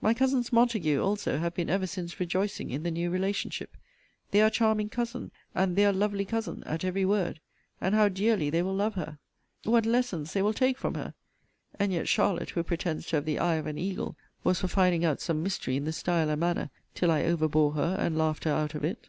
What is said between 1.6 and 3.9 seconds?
ever since rejoicing in the new relationship.